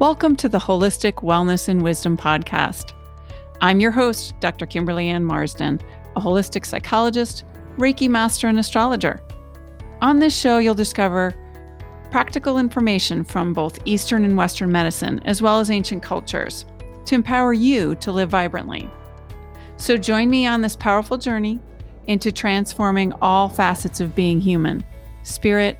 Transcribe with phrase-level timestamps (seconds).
[0.00, 2.94] Welcome to the Holistic Wellness and Wisdom Podcast.
[3.60, 4.64] I'm your host, Dr.
[4.64, 5.78] Kimberly Ann Marsden,
[6.16, 7.44] a holistic psychologist,
[7.76, 9.20] Reiki master, and astrologer.
[10.00, 11.34] On this show, you'll discover
[12.10, 16.64] practical information from both Eastern and Western medicine, as well as ancient cultures,
[17.04, 18.88] to empower you to live vibrantly.
[19.76, 21.60] So join me on this powerful journey
[22.06, 24.82] into transforming all facets of being human
[25.24, 25.78] spirit,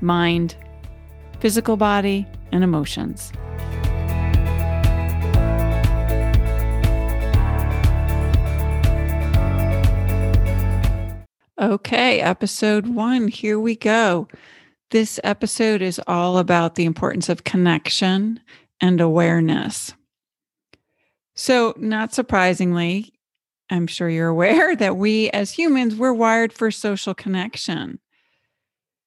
[0.00, 0.56] mind,
[1.38, 3.32] physical body, and emotions.
[11.64, 14.28] Okay, episode one, here we go.
[14.90, 18.38] This episode is all about the importance of connection
[18.82, 19.94] and awareness.
[21.34, 23.14] So, not surprisingly,
[23.70, 27.98] I'm sure you're aware that we as humans, we're wired for social connection.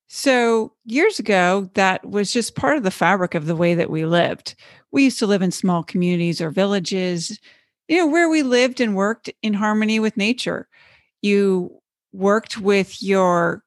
[0.08, 4.04] So, years ago, that was just part of the fabric of the way that we
[4.04, 4.56] lived.
[4.92, 7.40] We used to live in small communities or villages,
[7.88, 10.68] you know, where we lived and worked in harmony with nature.
[11.22, 11.80] You
[12.18, 13.64] worked with your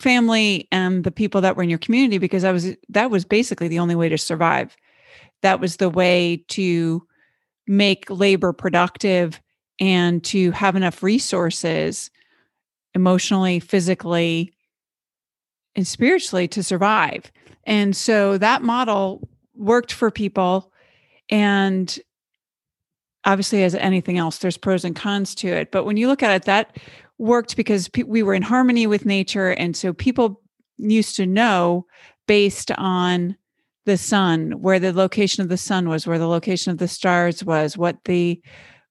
[0.00, 3.68] family and the people that were in your community because that was that was basically
[3.68, 4.76] the only way to survive.
[5.42, 7.06] That was the way to
[7.66, 9.40] make labor productive
[9.80, 12.10] and to have enough resources
[12.94, 14.52] emotionally, physically,
[15.74, 17.30] and spiritually to survive.
[17.64, 20.72] And so that model worked for people.
[21.30, 21.98] And
[23.24, 25.70] obviously, as anything else, there's pros and cons to it.
[25.70, 26.76] But when you look at it, that
[27.18, 29.50] worked because pe- we were in harmony with nature.
[29.50, 30.40] And so people
[30.78, 31.86] used to know
[32.26, 33.36] based on
[33.86, 37.44] the sun, where the location of the sun was, where the location of the stars
[37.44, 38.40] was, what the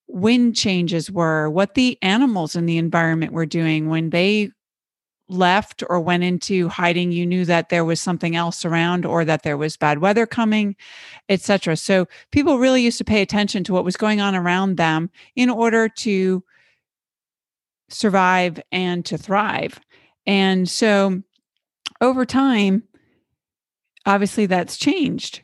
[0.08, 4.52] wind changes were, what the animals in the environment were doing when they
[5.30, 9.44] left or went into hiding you knew that there was something else around or that
[9.44, 10.76] there was bad weather coming
[11.30, 15.10] etc so people really used to pay attention to what was going on around them
[15.36, 16.44] in order to
[17.94, 19.80] survive and to thrive.
[20.26, 21.22] And so
[22.02, 22.84] over time
[24.06, 25.42] obviously that's changed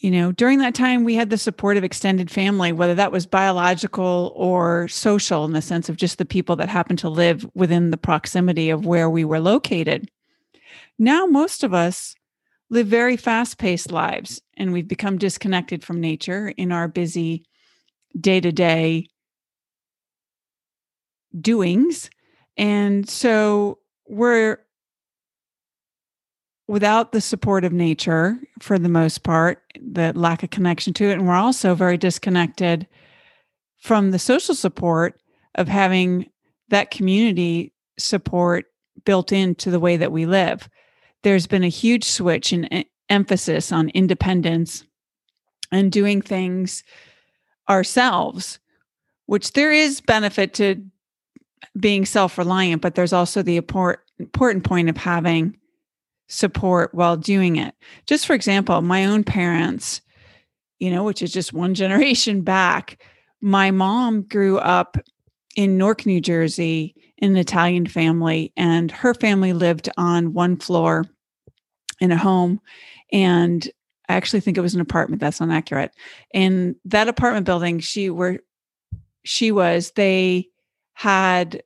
[0.00, 3.26] you know during that time we had the support of extended family whether that was
[3.26, 7.90] biological or social in the sense of just the people that happened to live within
[7.90, 10.10] the proximity of where we were located.
[10.98, 12.14] Now most of us
[12.70, 17.44] live very fast-paced lives and we've become disconnected from nature in our busy
[18.18, 19.06] day-to-day
[21.38, 22.10] doings.
[22.56, 23.78] And so
[24.08, 24.58] we're
[26.70, 31.14] without the support of nature for the most part, the lack of connection to it.
[31.14, 32.86] And we're also very disconnected
[33.80, 35.20] from the social support
[35.56, 36.30] of having
[36.68, 38.66] that community support
[39.04, 40.68] built into the way that we live.
[41.24, 44.84] There's been a huge switch in eh, emphasis on independence
[45.72, 46.84] and doing things
[47.68, 48.60] ourselves,
[49.26, 50.84] which there is benefit to
[51.80, 55.56] being self reliant, but there's also the important point of having
[56.30, 57.74] support while doing it.
[58.06, 60.00] Just for example, my own parents,
[60.78, 63.02] you know, which is just one generation back,
[63.42, 64.96] my mom grew up
[65.56, 71.04] in Newark, New Jersey, in an Italian family, and her family lived on one floor
[72.00, 72.60] in a home.
[73.12, 73.68] And
[74.08, 75.20] I actually think it was an apartment.
[75.20, 75.92] That's not accurate.
[76.32, 78.38] In that apartment building, she were
[79.22, 80.48] she was, they
[80.94, 81.62] had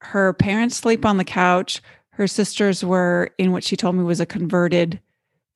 [0.00, 1.80] her parents sleep on the couch
[2.16, 4.98] her sisters were in what she told me was a converted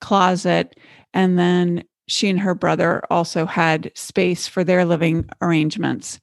[0.03, 0.79] closet.
[1.15, 6.21] And then she and her brother also had space for their living arrangements.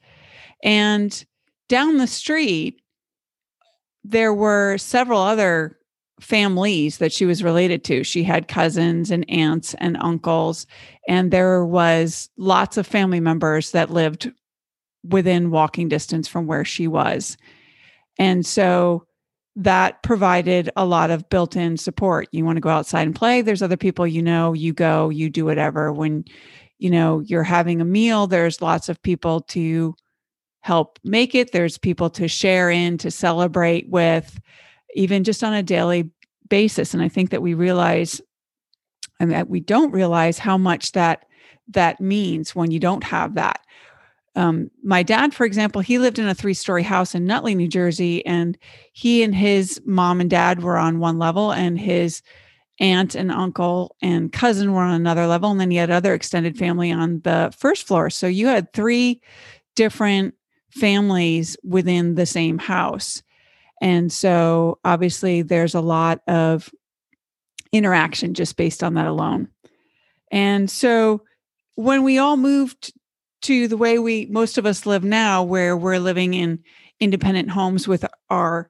[0.63, 1.25] And
[1.69, 2.79] down the street,
[4.03, 5.79] there were several other
[6.21, 8.03] families that she was related to.
[8.03, 10.67] She had cousins and aunts and uncles,
[11.07, 14.31] and there was lots of family members that lived
[15.03, 17.37] within walking distance from where she was.
[18.19, 19.06] And so
[19.59, 22.27] that provided a lot of built-in support.
[22.31, 25.31] You want to go outside and play, there's other people you know, you go, you
[25.31, 25.91] do whatever.
[25.91, 26.25] When
[26.77, 29.95] you know you're having a meal, there's lots of people to
[30.61, 31.51] help make it.
[31.51, 34.39] There's people to share in, to celebrate with,
[34.93, 36.11] even just on a daily
[36.49, 36.93] basis.
[36.93, 38.21] And I think that we realize
[39.19, 41.25] and that we don't realize how much that
[41.69, 43.59] that means when you don't have that
[44.37, 47.67] um, my dad, for example, he lived in a three story house in Nutley, New
[47.67, 48.55] Jersey, and
[48.93, 52.22] he and his mom and dad were on one level, and his
[52.79, 55.49] aunt and uncle and cousin were on another level.
[55.49, 58.11] And then he had other extended family on the first floor.
[58.11, 59.19] So you had three
[59.75, 60.35] different
[60.69, 63.23] families within the same house.
[63.81, 66.69] And so obviously there's a lot of
[67.72, 69.47] interaction just based on that alone.
[70.31, 71.23] And so
[71.73, 72.93] when we all moved
[73.43, 76.59] to the way we most of us live now where we're living in
[76.99, 78.69] independent homes with our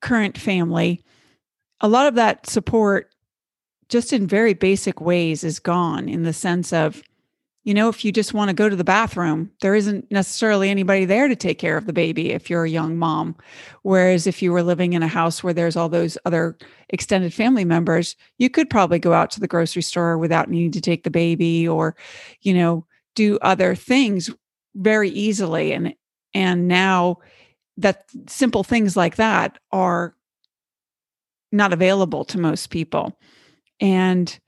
[0.00, 1.02] current family.
[1.80, 3.08] A lot of that support
[3.88, 7.02] just in very basic ways is gone in the sense of
[7.64, 11.04] you know if you just want to go to the bathroom there isn't necessarily anybody
[11.04, 13.36] there to take care of the baby if you're a young mom.
[13.82, 16.56] Whereas if you were living in a house where there's all those other
[16.88, 20.80] extended family members you could probably go out to the grocery store without needing to
[20.80, 21.96] take the baby or
[22.40, 24.30] you know do other things
[24.74, 25.72] very easily.
[25.72, 25.94] And
[26.34, 27.18] and now
[27.76, 30.14] that simple things like that are
[31.50, 33.18] not available to most people.
[33.80, 34.38] And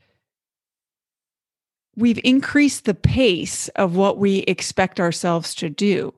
[1.97, 6.15] we've increased the pace of what we expect ourselves to do.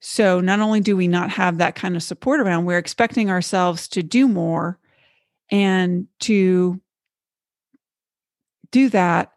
[0.00, 3.88] So not only do we not have that kind of support around, we're expecting ourselves
[3.88, 4.78] to do more
[5.50, 6.80] and to
[8.70, 9.32] do that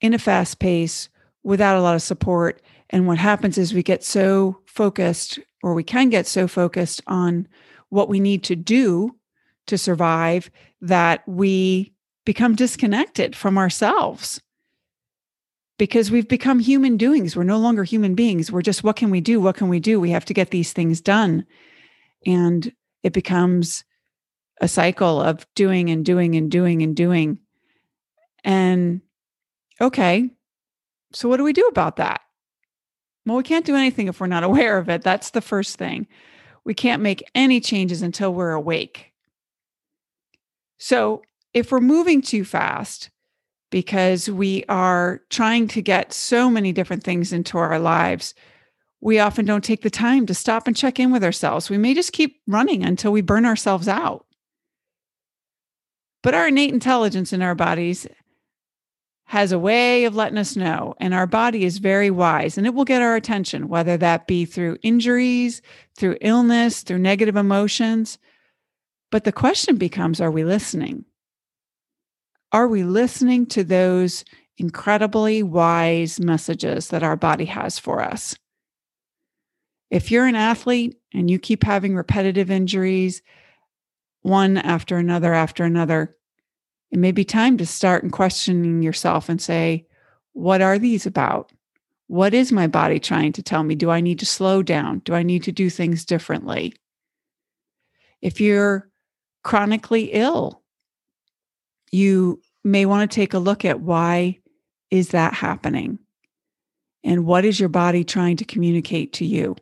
[0.00, 1.08] in a fast pace
[1.42, 2.60] without a lot of support.
[2.90, 7.48] And what happens is we get so focused, or we can get so focused on
[7.88, 9.16] what we need to do
[9.66, 11.92] to survive that we
[12.24, 14.40] become disconnected from ourselves
[15.78, 17.36] because we've become human doings.
[17.36, 18.50] We're no longer human beings.
[18.52, 19.40] We're just, what can we do?
[19.40, 20.00] What can we do?
[20.00, 21.46] We have to get these things done.
[22.26, 22.72] And
[23.02, 23.84] it becomes
[24.60, 27.38] a cycle of doing and doing and doing and doing.
[28.44, 29.00] And
[29.80, 30.30] okay,
[31.12, 32.20] so what do we do about that?
[33.26, 35.02] Well, we can't do anything if we're not aware of it.
[35.02, 36.06] That's the first thing.
[36.64, 39.12] We can't make any changes until we're awake.
[40.78, 41.22] So
[41.52, 43.10] if we're moving too fast,
[43.74, 48.32] because we are trying to get so many different things into our lives,
[49.00, 51.68] we often don't take the time to stop and check in with ourselves.
[51.68, 54.26] We may just keep running until we burn ourselves out.
[56.22, 58.06] But our innate intelligence in our bodies
[59.24, 62.74] has a way of letting us know, and our body is very wise and it
[62.74, 65.62] will get our attention, whether that be through injuries,
[65.96, 68.18] through illness, through negative emotions.
[69.10, 71.06] But the question becomes are we listening?
[72.54, 74.24] Are we listening to those
[74.58, 78.36] incredibly wise messages that our body has for us?
[79.90, 83.22] If you're an athlete and you keep having repetitive injuries,
[84.22, 86.16] one after another after another,
[86.92, 89.88] it may be time to start and questioning yourself and say,
[90.32, 91.50] what are these about?
[92.06, 93.74] What is my body trying to tell me?
[93.74, 95.00] Do I need to slow down?
[95.00, 96.72] Do I need to do things differently?
[98.22, 98.88] If you're
[99.42, 100.60] chronically ill,
[101.90, 104.38] you may want to take a look at why
[104.90, 105.98] is that happening?
[107.04, 109.56] And what is your body trying to communicate to you?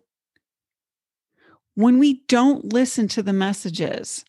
[1.75, 4.25] When we don't listen to the messages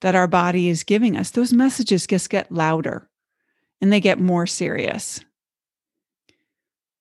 [0.00, 3.08] that our body is giving us those messages just get louder
[3.80, 5.20] and they get more serious.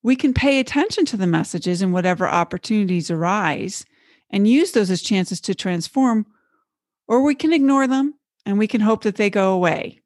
[0.04, 3.86] We can pay attention to the messages and whatever opportunities arise
[4.30, 6.26] and use those as chances to transform
[7.08, 10.02] or we can ignore them and we can hope that they go away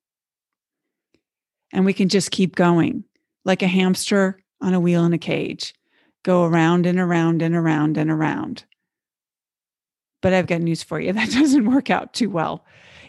[1.71, 3.03] and we can just keep going
[3.45, 5.73] like a hamster on a wheel in a cage,
[6.23, 8.65] go around and around and around and around.
[10.21, 12.65] But I've got news for you that doesn't work out too well.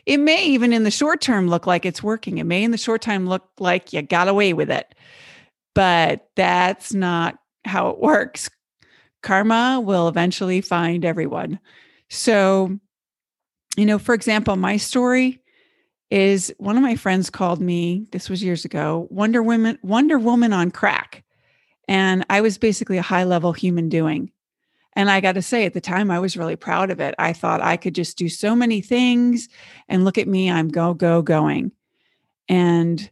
[0.06, 2.38] It may even in the short term look like it's working.
[2.38, 4.94] It may in the short time look like you got away with it.
[5.74, 8.50] But that's not how it works.
[9.22, 11.60] Karma will eventually find everyone.
[12.08, 12.78] So,
[13.76, 15.39] you know, for example, my story,
[16.10, 20.52] is one of my friends called me, this was years ago, Wonder Woman, Wonder Woman
[20.52, 21.22] on crack.
[21.88, 24.30] And I was basically a high level human doing.
[24.94, 27.14] And I got to say, at the time, I was really proud of it.
[27.18, 29.48] I thought I could just do so many things
[29.88, 31.70] and look at me, I'm go, go, going.
[32.48, 33.10] And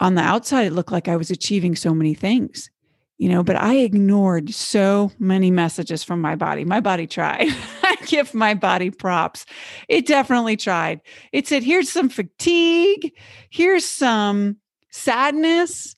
[0.00, 2.70] on the outside, it looked like I was achieving so many things
[3.18, 6.64] you know, but I ignored so many messages from my body.
[6.64, 7.48] My body tried.
[8.10, 9.46] Give my body props.
[9.88, 11.00] It definitely tried.
[11.32, 13.12] It said, here's some fatigue,
[13.50, 14.56] here's some
[14.90, 15.96] sadness,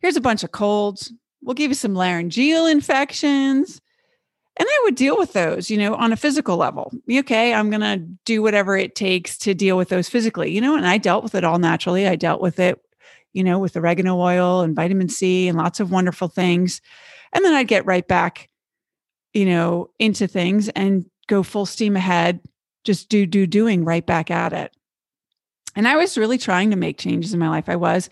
[0.00, 1.12] here's a bunch of colds.
[1.42, 3.80] We'll give you some laryngeal infections.
[4.58, 6.92] And I would deal with those, you know, on a physical level.
[7.10, 10.76] Okay, I'm going to do whatever it takes to deal with those physically, you know,
[10.76, 12.06] and I dealt with it all naturally.
[12.06, 12.78] I dealt with it
[13.32, 16.80] you know, with oregano oil and vitamin C and lots of wonderful things.
[17.32, 18.48] And then I'd get right back,
[19.32, 22.40] you know, into things and go full steam ahead,
[22.84, 24.76] just do, do, doing right back at it.
[25.76, 27.68] And I was really trying to make changes in my life.
[27.68, 28.10] I was.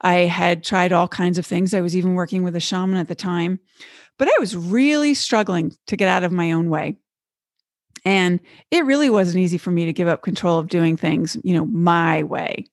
[0.00, 1.74] I had tried all kinds of things.
[1.74, 3.60] I was even working with a shaman at the time,
[4.18, 6.96] but I was really struggling to get out of my own way.
[8.06, 8.40] And
[8.70, 11.66] it really wasn't easy for me to give up control of doing things, you know,
[11.66, 12.66] my way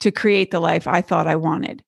[0.00, 1.82] to create the life I thought I wanted.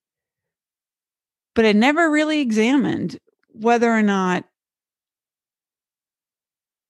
[1.55, 3.19] But I never really examined
[3.49, 4.45] whether or not,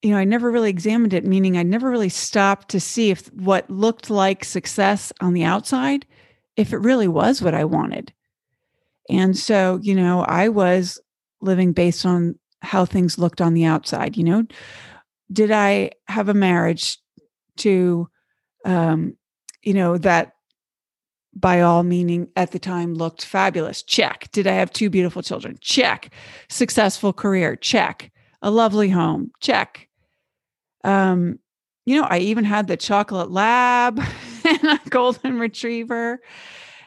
[0.02, 3.28] you know, I never really examined it, meaning I never really stopped to see if
[3.34, 6.06] what looked like success on the outside,
[6.56, 8.14] if it really was what I wanted.
[9.10, 11.02] And so, you know, I was
[11.42, 14.46] living based on how things looked on the outside, you know,
[15.32, 16.98] did I have a marriage
[17.58, 18.10] to,
[18.66, 19.16] um,
[19.64, 20.34] you know, that
[21.34, 23.84] by all meaning at the time looked fabulous?
[23.84, 24.30] Check.
[24.32, 25.58] Did I have two beautiful children?
[25.62, 26.12] Check.
[26.50, 27.56] Successful career?
[27.56, 28.12] Check.
[28.42, 29.32] A lovely home?
[29.42, 29.89] Check.
[30.84, 31.40] Um,
[31.86, 34.00] you know, I even had the chocolate lab
[34.46, 36.22] and a golden retriever.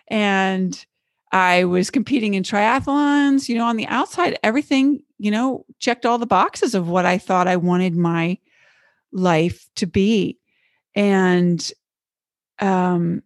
[0.09, 0.85] And
[1.33, 6.19] I was competing in triathlons, you know, on the outside, everything, you know, checked all
[6.19, 8.39] the boxes of what I thought I wanted my
[9.13, 10.39] life to be.
[10.95, 11.73] And
[12.59, 13.23] um,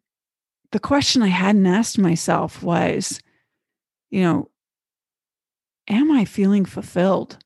[0.71, 3.21] the question I hadn't asked myself was,
[4.11, 4.51] you know,
[5.89, 7.39] am I feeling fulfilled?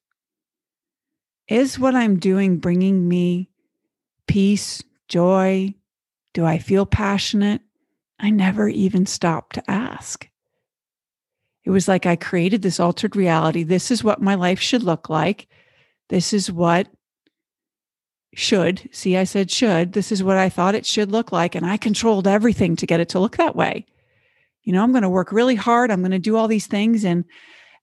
[1.50, 3.50] Is what I'm doing bringing me
[4.28, 5.75] peace, joy?
[6.33, 7.61] Do I feel passionate?
[8.21, 10.28] I never even stopped to ask.
[11.64, 13.64] It was like I created this altered reality.
[13.64, 15.49] This is what my life should look like.
[16.09, 16.87] This is what
[18.33, 19.92] should, see, I said should.
[19.92, 21.57] This is what I thought it should look like.
[21.57, 23.87] And I controlled everything to get it to look that way.
[24.62, 25.90] You know, I'm going to work really hard.
[25.90, 27.04] I'm going to do all these things.
[27.04, 27.25] And,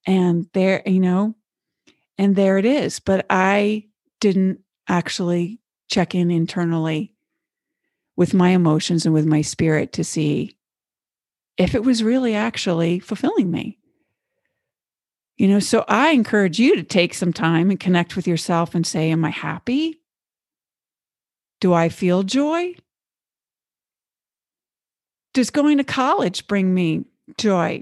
[0.05, 1.35] and there, you know,
[2.17, 2.99] and there it is.
[2.99, 3.85] But I
[4.19, 5.59] didn't actually
[5.89, 7.13] check in internally
[8.15, 10.57] with my emotions and with my spirit to see
[11.57, 13.77] if it was really actually fulfilling me.
[15.37, 18.85] You know, so I encourage you to take some time and connect with yourself and
[18.85, 20.01] say, Am I happy?
[21.61, 22.75] Do I feel joy?
[25.33, 27.05] Does going to college bring me
[27.37, 27.81] joy?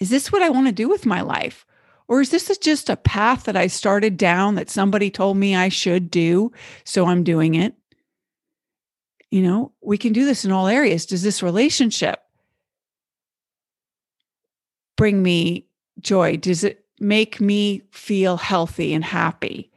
[0.00, 1.65] Is this what I want to do with my life?
[2.08, 5.68] Or is this just a path that I started down that somebody told me I
[5.68, 6.52] should do?
[6.84, 7.74] So I'm doing it.
[9.30, 11.04] You know, we can do this in all areas.
[11.04, 12.20] Does this relationship
[14.96, 15.66] bring me
[16.00, 16.36] joy?
[16.36, 19.70] Does it make me feel healthy and happy?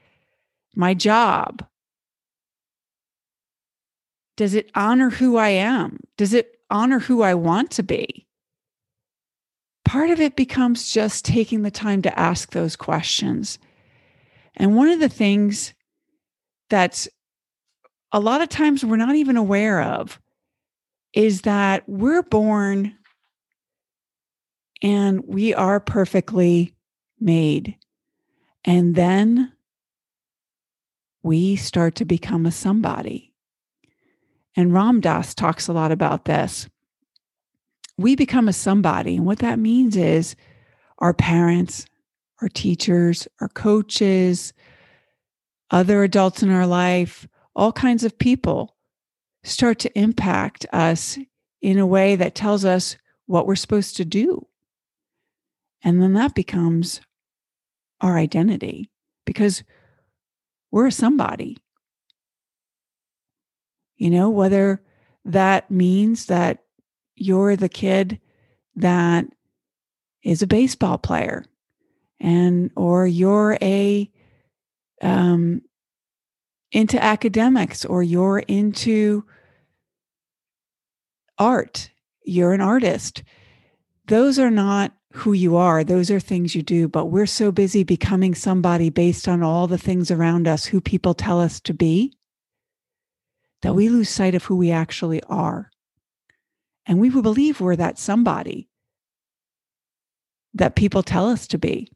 [0.75, 1.65] My job,
[4.37, 5.99] does it honor who I am?
[6.15, 8.27] Does it honor who I want to be?
[9.89, 13.57] Part of it becomes just taking the time to ask those questions.
[14.55, 15.73] And one of the things
[16.69, 17.09] that's
[18.11, 20.19] a lot of times we're not even aware of
[21.13, 22.95] is that we're born
[24.83, 26.75] and we are perfectly
[27.19, 27.75] made.
[28.63, 29.51] And then
[31.23, 33.33] we start to become a somebody.
[34.55, 36.69] And Ram Dass talks a lot about this.
[37.99, 39.17] We become a somebody.
[39.17, 40.37] And what that means is
[40.99, 41.85] our parents,
[42.41, 44.53] our teachers, our coaches,
[45.69, 47.27] other adults in our life,
[47.57, 48.77] all kinds of people
[49.43, 51.19] start to impact us
[51.61, 54.47] in a way that tells us what we're supposed to do.
[55.83, 57.01] And then that becomes
[57.99, 58.89] our identity
[59.25, 59.61] because
[60.71, 61.57] we're a somebody.
[63.97, 64.81] You know, whether
[65.25, 66.63] that means that
[67.21, 68.19] you're the kid
[68.75, 69.25] that
[70.23, 71.43] is a baseball player
[72.19, 74.09] and or you're a
[75.01, 75.61] um
[76.71, 79.23] into academics or you're into
[81.37, 81.89] art
[82.29, 83.23] you're an artist.
[84.07, 85.83] Those are not who you are.
[85.83, 86.87] Those are things you do.
[86.87, 91.13] But we're so busy becoming somebody based on all the things around us who people
[91.13, 92.13] tell us to be
[93.61, 95.69] that we lose sight of who we actually are.
[96.89, 98.67] And we will believe we're that somebody
[100.55, 101.91] that people tell us to be.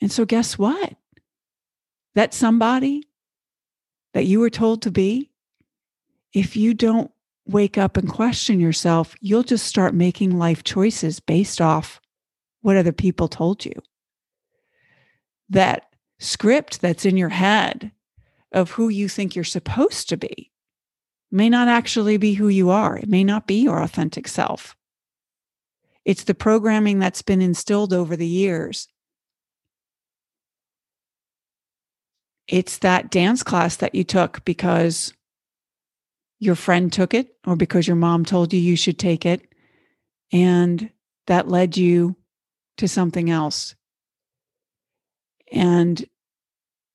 [0.00, 0.94] And so, guess what?
[2.14, 3.06] That somebody
[4.14, 5.30] that you were told to be,
[6.32, 7.10] if you don't
[7.46, 12.00] wake up and question yourself, you'll just start making life choices based off
[12.62, 13.74] what other people told you.
[15.50, 17.92] That script that's in your head
[18.52, 20.50] of who you think you're supposed to be
[21.30, 22.96] may not actually be who you are.
[22.96, 24.76] It may not be your authentic self.
[26.04, 28.88] It's the programming that's been instilled over the years.
[32.46, 35.12] It's that dance class that you took because
[36.38, 39.42] your friend took it or because your mom told you you should take it.
[40.32, 40.90] And
[41.26, 42.16] that led you
[42.78, 43.74] to something else.
[45.52, 46.04] And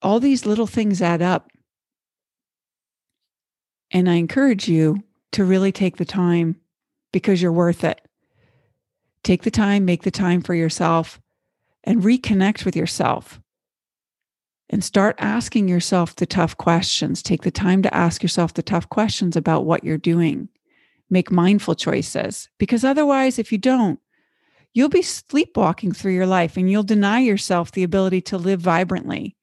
[0.02, 1.50] all these little things add up
[3.94, 6.56] And I encourage you to really take the time
[7.12, 8.02] because you're worth it.
[9.24, 11.22] Take the time, make the time for yourself,
[11.84, 13.40] and reconnect with yourself.
[14.70, 17.22] And start asking yourself the tough questions.
[17.22, 20.50] Take the time to ask yourself the tough questions about what you're doing.
[21.10, 24.00] Make mindful choices because otherwise, if you don't,
[24.74, 29.36] you'll be sleepwalking through your life and you'll deny yourself the ability to live vibrantly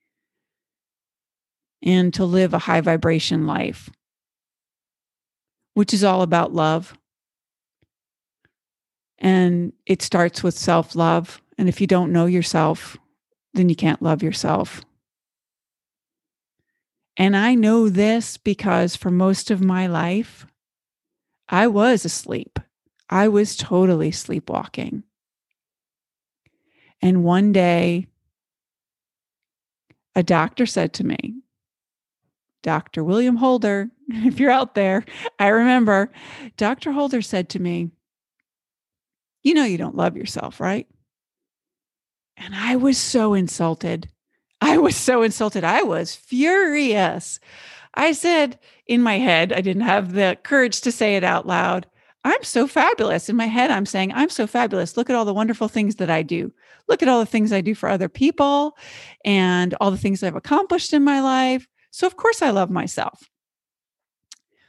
[1.83, 3.89] and to live a high vibration life
[5.75, 6.97] which is all about love.
[9.19, 11.41] And it starts with self love.
[11.59, 12.97] And if you don't know yourself,
[13.53, 14.83] then you can't love yourself.
[17.17, 20.47] And I know this because for most of my life,
[21.49, 22.59] I was asleep.
[23.11, 25.03] I was totally sleepwalking.
[27.03, 28.07] And one day,
[30.15, 31.40] a doctor said to me,
[32.63, 33.03] Dr.
[33.05, 35.05] William Holder, if you're out there,
[35.39, 36.11] I remember
[36.57, 36.93] Dr.
[36.93, 37.91] Holder said to me,
[39.43, 40.87] You know, you don't love yourself, right?
[42.37, 44.09] And I was so insulted.
[44.61, 45.65] I was so insulted.
[45.65, 47.41] I was furious.
[47.95, 51.87] I said in my head, I didn't have the courage to say it out loud.
[52.25, 53.29] I'm so fabulous.
[53.29, 54.97] In my head, I'm saying, I'm so fabulous.
[54.97, 56.53] Look at all the wonderful things that I do.
[56.89, 58.77] Look at all the things I do for other people
[59.25, 61.67] and all the things I've accomplished in my life.
[61.91, 63.29] So, of course, I love myself.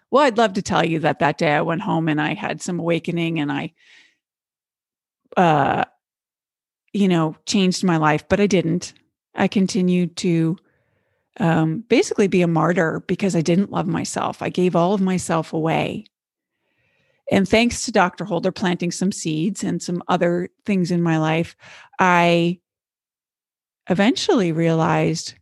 [0.10, 2.62] Well, I'd love to tell you that that day I went home and I had
[2.62, 3.74] some awakening and I,
[5.38, 5.86] uh,
[6.92, 8.94] you know, changed my life, but I didn't.
[9.34, 10.58] I continued to
[11.40, 14.42] um, basically be a martyr because I didn't love myself.
[14.42, 16.06] I gave all of myself away.
[17.32, 18.26] And thanks to Dr.
[18.26, 21.56] Holder planting some seeds and some other things in my life,
[21.98, 22.60] I
[23.90, 25.36] eventually realized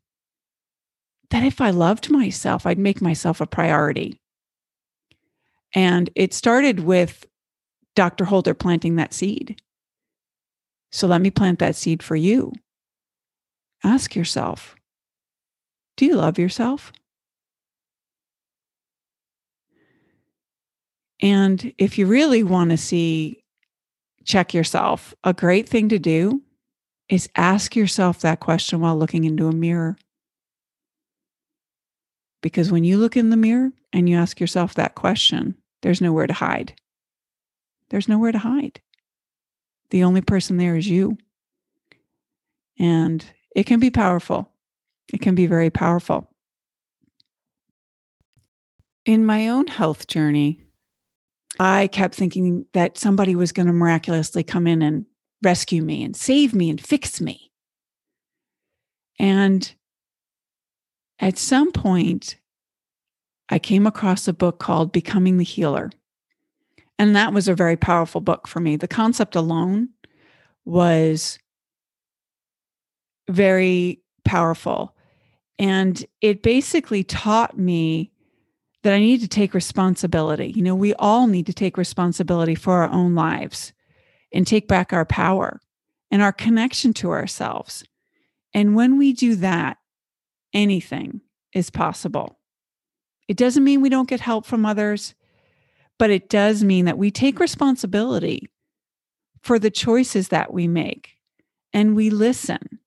[1.32, 4.20] that if I loved myself, I'd make myself a priority.
[5.74, 7.26] And it started with
[7.96, 8.26] Dr.
[8.26, 9.62] Holder planting that seed.
[10.92, 12.54] So let me plant that seed for you.
[13.84, 14.76] Ask yourself
[15.96, 16.92] Do you love yourself?
[21.22, 23.44] And if you really want to see,
[24.24, 26.42] check yourself, a great thing to do
[27.10, 29.98] is ask yourself that question while looking into a mirror.
[32.42, 36.28] Because when you look in the mirror and you ask yourself that question, there's nowhere
[36.28, 36.74] to hide.
[37.90, 38.82] There's nowhere to hide.
[39.90, 41.18] The only person there is you.
[42.78, 43.26] And
[43.56, 44.52] it can be powerful.
[45.12, 46.30] It can be very powerful.
[49.06, 50.64] In my own health journey,
[51.60, 55.06] I kept thinking that somebody was going to miraculously come in and
[55.42, 57.52] rescue me and save me and fix me.
[59.18, 59.74] And
[61.20, 62.38] at some point,
[63.50, 65.92] I came across a book called Becoming the Healer.
[66.98, 68.76] And that was a very powerful book for me.
[68.76, 69.90] The concept alone
[70.66, 71.40] was
[73.30, 74.96] very powerful.
[75.58, 78.12] And it basically taught me
[78.84, 80.48] that I need to take responsibility.
[80.56, 83.74] You know, we all need to take responsibility for our own lives
[84.32, 85.60] and take back our power
[86.12, 87.84] and our connection to ourselves.
[88.54, 89.79] And when we do that,
[90.54, 91.22] anything
[91.54, 92.40] is possible.
[93.28, 95.14] It doesn't mean we don't get help from others,
[95.98, 98.50] but it does mean that we take responsibility
[99.42, 101.12] for the choices that we make
[101.74, 102.80] and we listen.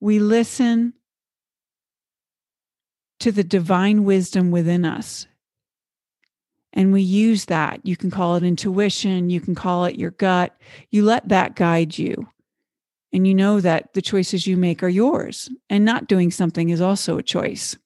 [0.00, 0.94] We listen
[3.20, 5.26] to the divine wisdom within us.
[6.72, 7.80] And we use that.
[7.84, 10.56] You can call it intuition, you can call it your gut.
[10.90, 12.28] You let that guide you.
[13.12, 16.80] And you know that the choices you make are yours, and not doing something is
[16.80, 17.76] also a choice.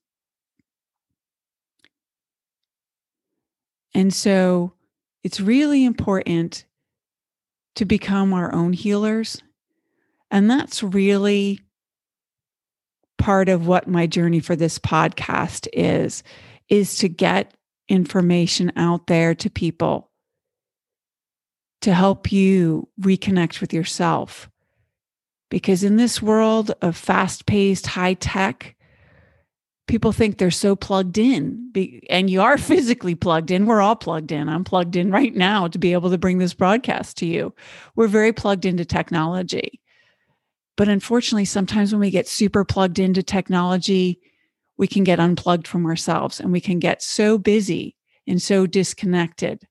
[3.95, 4.73] And so
[5.23, 6.65] it's really important
[7.77, 9.43] to become our own healers.
[10.31, 11.61] And that's really
[13.19, 16.23] part of what my journey for this podcast is
[16.69, 17.55] is to get
[17.89, 20.11] information out there to people
[21.83, 24.49] to help you reconnect with yourself
[25.53, 28.75] because in this world of fast-paced high tech
[29.87, 31.71] people think they're so plugged in.
[32.09, 33.67] And you are physically plugged in.
[33.67, 34.49] We're all plugged in.
[34.49, 37.55] I'm plugged in right now to be able to bring this broadcast to you.
[37.95, 39.83] We're very plugged into technology.
[40.79, 44.21] But unfortunately, sometimes when we get super plugged into technology,
[44.79, 47.95] we can get unplugged from ourselves and we can get so busy
[48.27, 49.69] and so disconnected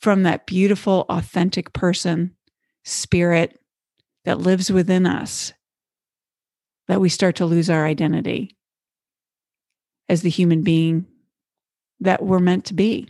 [0.00, 2.34] from that beautiful, authentic person,
[2.82, 3.60] spirit
[4.26, 5.52] that lives within us
[6.88, 8.56] that we start to lose our identity
[10.08, 11.06] as the human being
[12.00, 13.08] that we're meant to be.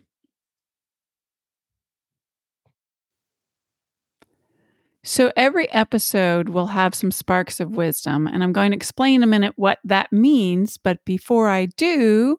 [5.02, 9.22] So every episode will have some sparks of wisdom, and I'm going to explain in
[9.22, 10.78] a minute what that means.
[10.78, 12.38] But before I do,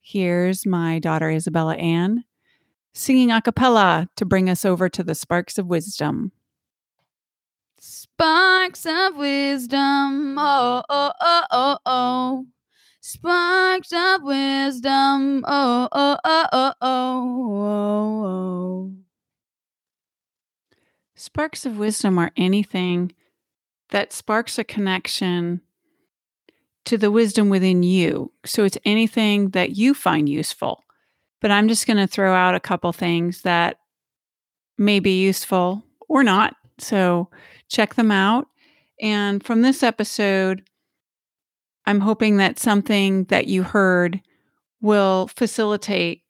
[0.00, 2.24] here's my daughter Isabella Ann
[2.94, 6.32] singing a cappella to bring us over to the sparks of wisdom.
[8.18, 12.46] Sparks of wisdom, oh, oh, oh, oh, oh.
[13.02, 18.92] Sparks of wisdom, oh, oh, oh, oh, oh, oh.
[21.14, 23.12] Sparks of wisdom are anything
[23.90, 25.60] that sparks a connection
[26.86, 28.32] to the wisdom within you.
[28.46, 30.84] So it's anything that you find useful.
[31.42, 33.78] But I'm just going to throw out a couple things that
[34.78, 36.56] may be useful or not.
[36.78, 37.28] So
[37.68, 38.48] check them out.
[39.00, 40.62] And from this episode,
[41.84, 44.20] I'm hoping that something that you heard
[44.80, 46.22] will facilitate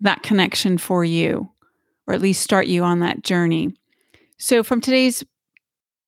[0.00, 1.50] that connection for you
[2.06, 3.74] or at least start you on that journey.
[4.38, 5.24] So, from today's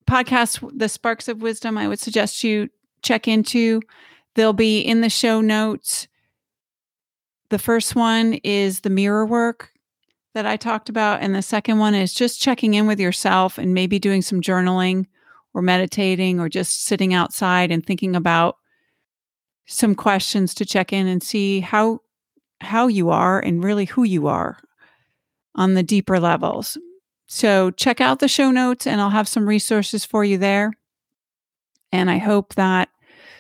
[0.09, 2.69] podcast, The Sparks of Wisdom, I would suggest you
[3.03, 3.81] check into.
[4.35, 6.09] They'll be in the show notes.
[7.49, 9.73] The first one is the mirror work
[10.37, 11.23] that I talked about.
[11.23, 15.07] And the second one is just checking in with yourself and maybe doing some journaling
[15.55, 18.59] or meditating or just sitting outside and thinking about
[19.65, 22.01] some questions to check in and see how
[22.61, 24.59] how you are and really who you are
[25.55, 26.77] on the deeper levels.
[27.27, 30.71] So check out the show notes and I'll have some resources for you there.
[31.93, 32.91] And I hope that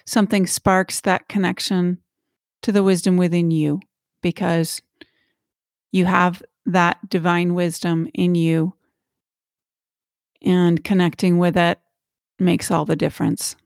[0.06, 1.98] something sparks that connection
[2.62, 3.80] to the wisdom within you
[4.22, 4.80] because
[5.92, 8.74] you have that divine wisdom in you
[10.42, 11.78] and connecting with it
[12.38, 13.56] makes all the difference.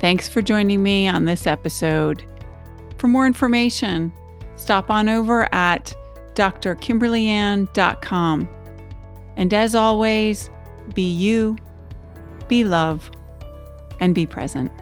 [0.00, 2.24] Thanks for joining me on this episode.
[2.98, 4.12] For more information,
[4.56, 5.94] stop on over at
[6.34, 8.48] drkimberlyann.com.
[9.36, 10.50] And as always,
[10.94, 11.56] be you,
[12.48, 13.10] be love,
[14.00, 14.72] and be present.